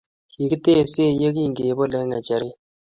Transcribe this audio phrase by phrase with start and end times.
[0.31, 2.57] kikitebse ye kingebol eng ngecheret